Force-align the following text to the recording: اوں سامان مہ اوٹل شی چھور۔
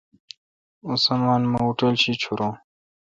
اوں 0.83 0.97
سامان 1.05 1.41
مہ 1.51 1.59
اوٹل 1.65 1.93
شی 2.01 2.13
چھور۔ 2.21 2.41